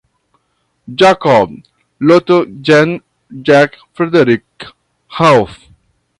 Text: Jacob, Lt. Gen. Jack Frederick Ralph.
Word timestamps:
Jacob, 0.95 1.51
Lt. 1.99 2.61
Gen. 2.63 3.03
Jack 3.43 3.75
Frederick 3.93 4.43
Ralph. 5.19 5.67